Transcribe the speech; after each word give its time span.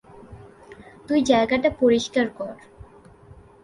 তুই 1.07 1.19
জায়গাটা 1.21 1.69
পরিষ্কার 1.79 2.27
কর। 2.29 2.53